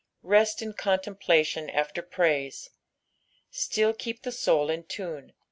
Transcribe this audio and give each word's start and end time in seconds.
Rest 0.23 0.63
in 0.63 0.73
contemplBtion 0.73 1.67
tS\a 1.71 2.01
praise. 2.01 2.71
Still 3.51 3.93
keep 3.93 4.23
the 4.23 4.31
soul 4.31 4.71
in 4.71 4.83
tune. 4.85 5.33